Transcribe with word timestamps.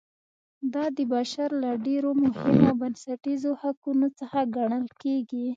دا 0.73 0.85
د 0.97 0.99
بشر 1.13 1.49
له 1.63 1.69
ډېرو 1.85 2.11
مهمو 2.23 2.65
او 2.69 2.75
بنسټیزو 2.81 3.51
حقونو 3.61 4.07
څخه 4.19 4.39
ګڼل 4.55 4.85
کیږي. 5.01 5.45